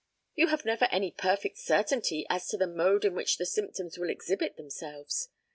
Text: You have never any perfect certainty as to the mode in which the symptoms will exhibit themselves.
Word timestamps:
You 0.33 0.47
have 0.47 0.65
never 0.65 0.85
any 0.85 1.11
perfect 1.11 1.59
certainty 1.59 2.25
as 2.27 2.47
to 2.47 2.57
the 2.57 2.65
mode 2.65 3.05
in 3.05 3.13
which 3.13 3.37
the 3.37 3.45
symptoms 3.45 3.99
will 3.99 4.09
exhibit 4.09 4.57
themselves. 4.57 5.29